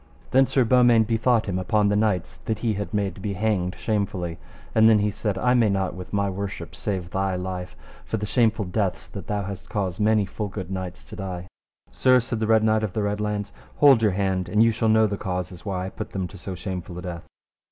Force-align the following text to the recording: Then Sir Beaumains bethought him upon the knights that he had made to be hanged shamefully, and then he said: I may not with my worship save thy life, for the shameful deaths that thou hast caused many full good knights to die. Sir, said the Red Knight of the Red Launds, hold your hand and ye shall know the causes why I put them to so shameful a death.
Then 0.31 0.47
Sir 0.47 0.63
Beaumains 0.65 1.05
bethought 1.05 1.45
him 1.45 1.59
upon 1.59 1.87
the 1.89 1.95
knights 1.95 2.37
that 2.45 2.57
he 2.65 2.73
had 2.73 2.91
made 2.91 3.13
to 3.13 3.21
be 3.21 3.33
hanged 3.33 3.75
shamefully, 3.75 4.39
and 4.73 4.89
then 4.89 4.97
he 4.97 5.11
said: 5.11 5.37
I 5.37 5.53
may 5.53 5.69
not 5.69 5.93
with 5.93 6.11
my 6.11 6.27
worship 6.27 6.75
save 6.75 7.11
thy 7.11 7.35
life, 7.35 7.75
for 8.03 8.17
the 8.17 8.25
shameful 8.25 8.65
deaths 8.65 9.07
that 9.09 9.27
thou 9.27 9.43
hast 9.43 9.69
caused 9.69 9.99
many 10.01 10.25
full 10.25 10.47
good 10.47 10.71
knights 10.71 11.03
to 11.03 11.15
die. 11.15 11.47
Sir, 11.91 12.19
said 12.19 12.39
the 12.39 12.47
Red 12.47 12.63
Knight 12.63 12.81
of 12.81 12.93
the 12.93 13.03
Red 13.03 13.19
Launds, 13.21 13.51
hold 13.75 14.01
your 14.01 14.13
hand 14.13 14.49
and 14.49 14.63
ye 14.63 14.71
shall 14.71 14.89
know 14.89 15.05
the 15.05 15.17
causes 15.17 15.67
why 15.67 15.85
I 15.85 15.89
put 15.89 16.13
them 16.13 16.27
to 16.29 16.37
so 16.39 16.55
shameful 16.55 16.97
a 16.97 17.03
death. 17.03 17.27